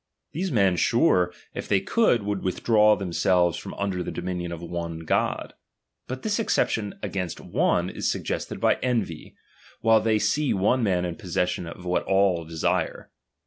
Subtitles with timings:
[0.31, 5.01] These men, sure, if they could, would withdraw themselves from under the dominion of one
[5.01, 5.53] God.
[6.07, 9.35] But this excep tion against one is suggested by envy,
[9.81, 13.11] while they see one man in possession of what all desire.